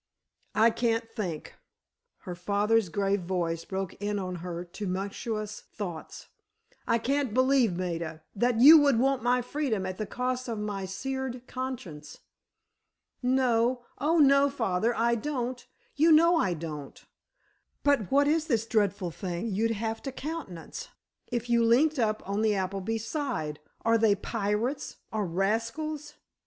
[0.55, 1.53] "I can't think,"
[2.21, 6.27] her father's grave voice broke in on her tumultuous thoughts.
[6.87, 10.85] "I can't believe, Maida, that you would want my freedom at the cost of my
[10.85, 12.17] seared conscience."
[13.21, 17.05] "No, oh, no, father, I don't—you know I don't.
[17.83, 20.89] But what is this dreadful thing you'd have to countenance
[21.27, 23.59] if you linked up on the Appleby side?
[23.85, 26.15] Are they pirates—or rascals?"